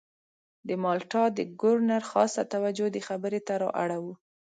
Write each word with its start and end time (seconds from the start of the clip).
د 0.67 0.69
مالټا 0.83 1.23
د 1.37 1.39
ګورنر 1.61 2.01
خاصه 2.11 2.41
توجه 2.53 2.87
دې 2.93 3.01
خبرې 3.07 3.39
ته 3.47 3.53
را 3.61 3.69
اړوو. 3.83 4.13